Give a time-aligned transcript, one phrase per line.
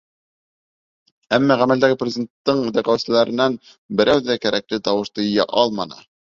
[1.37, 3.61] Әммә ғәмәлдәге президенттың дәғүәселәренән
[4.01, 6.05] берәү ҙә кәрәкле тауышты йыя алманы.